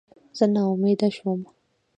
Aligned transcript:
زه 0.37 0.45
ناامیده 0.55 1.09
شوم. 1.15 1.41